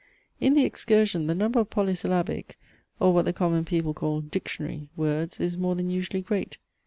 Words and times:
In 0.39 0.55
THE 0.55 0.65
EXCURSION 0.65 1.27
the 1.27 1.35
number 1.35 1.59
of 1.59 1.69
polysyllabic 1.69 2.57
(or 2.99 3.13
what 3.13 3.25
the 3.25 3.33
common 3.33 3.65
people 3.65 3.93
call, 3.93 4.21
dictionary) 4.21 4.89
words 4.97 5.39
is 5.39 5.59
more 5.59 5.75
than 5.75 5.91
usually 5.91 6.23
great. 6.23 6.57